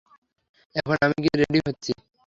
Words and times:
এখন 0.75 0.97
আমি 1.05 1.17
গিয়ে 1.23 1.37
রেডি 1.41 1.59
হচ্ছি। 1.67 1.91